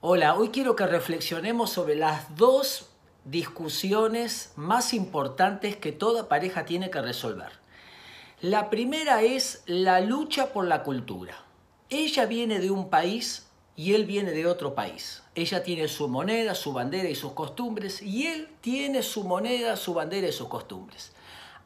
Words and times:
Hola, 0.00 0.36
hoy 0.36 0.50
quiero 0.50 0.76
que 0.76 0.86
reflexionemos 0.86 1.70
sobre 1.70 1.96
las 1.96 2.36
dos 2.36 2.88
discusiones 3.24 4.52
más 4.54 4.94
importantes 4.94 5.74
que 5.74 5.90
toda 5.90 6.28
pareja 6.28 6.64
tiene 6.64 6.88
que 6.88 7.02
resolver. 7.02 7.50
La 8.40 8.70
primera 8.70 9.22
es 9.22 9.64
la 9.66 9.98
lucha 9.98 10.52
por 10.52 10.66
la 10.66 10.84
cultura. 10.84 11.34
Ella 11.90 12.26
viene 12.26 12.60
de 12.60 12.70
un 12.70 12.90
país 12.90 13.48
y 13.74 13.94
él 13.94 14.06
viene 14.06 14.30
de 14.30 14.46
otro 14.46 14.76
país. 14.76 15.24
Ella 15.34 15.64
tiene 15.64 15.88
su 15.88 16.06
moneda, 16.06 16.54
su 16.54 16.72
bandera 16.72 17.08
y 17.08 17.16
sus 17.16 17.32
costumbres 17.32 18.00
y 18.00 18.28
él 18.28 18.50
tiene 18.60 19.02
su 19.02 19.24
moneda, 19.24 19.74
su 19.74 19.94
bandera 19.94 20.28
y 20.28 20.32
sus 20.32 20.46
costumbres. 20.46 21.10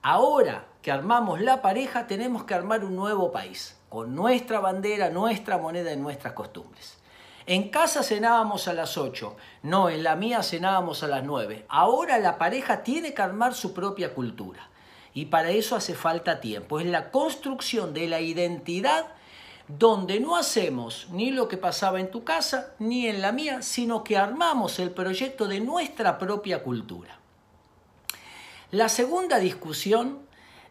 Ahora 0.00 0.64
que 0.80 0.90
armamos 0.90 1.42
la 1.42 1.60
pareja 1.60 2.06
tenemos 2.06 2.44
que 2.44 2.54
armar 2.54 2.82
un 2.82 2.96
nuevo 2.96 3.30
país, 3.30 3.76
con 3.90 4.14
nuestra 4.14 4.58
bandera, 4.58 5.10
nuestra 5.10 5.58
moneda 5.58 5.92
y 5.92 5.98
nuestras 5.98 6.32
costumbres. 6.32 7.01
En 7.46 7.70
casa 7.70 8.02
cenábamos 8.02 8.68
a 8.68 8.72
las 8.72 8.96
8, 8.96 9.36
no, 9.62 9.88
en 9.88 10.02
la 10.02 10.14
mía 10.14 10.42
cenábamos 10.42 11.02
a 11.02 11.08
las 11.08 11.24
9. 11.24 11.66
Ahora 11.68 12.18
la 12.18 12.38
pareja 12.38 12.82
tiene 12.82 13.14
que 13.14 13.22
armar 13.22 13.54
su 13.54 13.72
propia 13.72 14.14
cultura 14.14 14.68
y 15.14 15.26
para 15.26 15.50
eso 15.50 15.76
hace 15.76 15.94
falta 15.94 16.40
tiempo. 16.40 16.78
Es 16.78 16.86
la 16.86 17.10
construcción 17.10 17.94
de 17.94 18.08
la 18.08 18.20
identidad 18.20 19.06
donde 19.66 20.20
no 20.20 20.36
hacemos 20.36 21.08
ni 21.10 21.30
lo 21.30 21.48
que 21.48 21.56
pasaba 21.56 22.00
en 22.00 22.10
tu 22.10 22.24
casa 22.24 22.74
ni 22.78 23.06
en 23.06 23.20
la 23.20 23.32
mía, 23.32 23.62
sino 23.62 24.04
que 24.04 24.16
armamos 24.16 24.78
el 24.78 24.90
proyecto 24.90 25.48
de 25.48 25.60
nuestra 25.60 26.18
propia 26.18 26.62
cultura. 26.62 27.18
La 28.70 28.88
segunda 28.88 29.38
discusión 29.38 30.20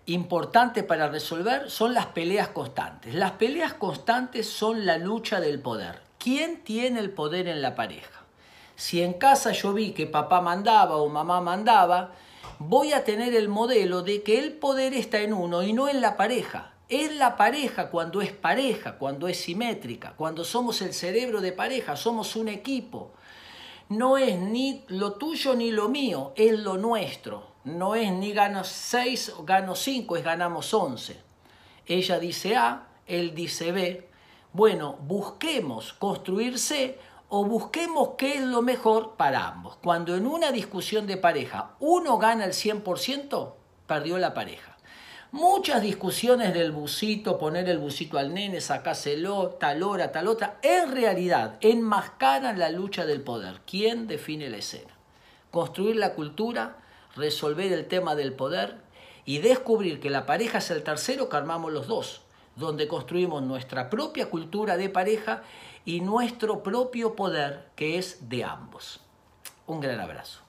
importante 0.06 0.84
para 0.84 1.10
resolver 1.10 1.70
son 1.70 1.94
las 1.94 2.08
peleas 2.08 2.50
constantes. 2.50 3.14
Las 3.14 3.32
peleas 3.34 3.74
constantes 3.76 4.50
son 4.50 4.86
la 4.86 4.98
lucha 4.98 5.40
del 5.40 5.60
poder. 5.60 6.11
¿Quién 6.22 6.64
tiene 6.64 7.00
el 7.00 7.10
poder 7.10 7.48
en 7.48 7.64
la 7.64 7.74
pareja? 7.74 8.22
Si 8.76 9.02
en 9.02 9.14
casa 9.14 9.54
yo 9.54 9.74
vi 9.74 9.92
que 9.92 10.06
papá 10.06 10.40
mandaba 10.40 10.98
o 10.98 11.10
mamá 11.10 11.42
mandaba, 11.42 12.12
voy 12.60 12.94
a 12.94 13.04
tener 13.04 13.34
el 13.34 13.50
modelo 13.50 14.04
de 14.04 14.22
que 14.22 14.38
el 14.38 14.54
poder 14.54 14.94
está 14.94 15.22
en 15.22 15.34
uno 15.34 15.64
y 15.64 15.74
no 15.74 15.90
en 15.90 16.00
la 16.00 16.18
pareja. 16.18 16.74
Es 16.90 17.16
la 17.16 17.38
pareja 17.38 17.90
cuando 17.90 18.22
es 18.22 18.32
pareja, 18.32 19.00
cuando 19.00 19.28
es 19.28 19.42
simétrica, 19.42 20.14
cuando 20.16 20.46
somos 20.46 20.84
el 20.84 20.94
cerebro 20.94 21.42
de 21.42 21.54
pareja, 21.54 21.96
somos 21.96 22.36
un 22.36 22.50
equipo. 22.50 23.14
No 23.90 24.20
es 24.20 24.38
ni 24.38 24.86
lo 24.90 25.14
tuyo 25.14 25.56
ni 25.56 25.72
lo 25.72 25.90
mío, 25.90 26.34
es 26.36 26.60
lo 26.60 26.78
nuestro. 26.78 27.48
No 27.64 27.96
es 27.96 28.12
ni 28.12 28.32
gano 28.32 28.64
6 28.64 29.38
o 29.40 29.44
gano 29.44 29.74
5, 29.74 30.18
es 30.18 30.24
ganamos 30.24 30.72
11. 30.72 31.20
Ella 31.88 32.20
dice 32.20 32.56
A, 32.58 32.90
él 33.08 33.34
dice 33.34 33.72
B, 33.72 34.11
bueno, 34.54 34.98
busquemos 35.08 35.94
construirse 35.94 37.00
o 37.30 37.46
busquemos 37.46 38.10
qué 38.18 38.36
es 38.36 38.42
lo 38.42 38.62
mejor 38.62 39.16
para 39.16 39.48
ambos. 39.48 39.78
Cuando 39.78 40.18
en 40.18 40.28
una 40.28 40.52
discusión 40.52 41.08
de 41.08 41.16
pareja 41.16 41.76
uno 41.80 42.18
gana 42.18 42.44
el 42.44 42.52
100%, 42.52 43.54
perdió 43.88 44.18
la 44.18 44.34
pareja. 44.34 44.76
Muchas 45.32 45.82
discusiones 45.82 46.54
del 46.54 46.74
busito, 46.74 47.38
poner 47.38 47.70
el 47.70 47.78
busito 47.78 48.18
al 48.18 48.34
nene, 48.34 48.60
sacáselo, 48.60 49.52
tal 49.52 49.84
hora, 49.84 50.12
tal 50.12 50.28
otra, 50.28 50.60
en 50.62 50.92
realidad 50.92 51.58
enmascaran 51.62 52.60
la 52.60 52.70
lucha 52.70 53.06
del 53.06 53.22
poder. 53.22 53.62
¿Quién 53.66 54.08
define 54.08 54.50
la 54.50 54.58
escena? 54.58 54.92
Construir 55.50 55.96
la 55.96 56.14
cultura, 56.14 56.80
resolver 57.16 57.72
el 57.72 57.88
tema 57.88 58.16
del 58.16 58.34
poder 58.34 58.82
y 59.24 59.38
descubrir 59.38 60.02
que 60.02 60.10
la 60.10 60.26
pareja 60.26 60.58
es 60.58 60.70
el 60.72 60.84
tercero 60.84 61.30
que 61.30 61.38
armamos 61.38 61.72
los 61.72 61.88
dos 61.88 62.24
donde 62.56 62.88
construimos 62.88 63.42
nuestra 63.44 63.90
propia 63.90 64.30
cultura 64.30 64.78
de 64.78 64.90
pareja 64.90 65.44
y 65.86 66.02
nuestro 66.02 66.64
propio 66.64 67.16
poder 67.16 67.70
que 67.76 67.98
es 67.98 68.30
de 68.30 68.44
ambos. 68.44 69.00
Un 69.68 69.80
gran 69.80 70.00
abrazo. 70.00 70.42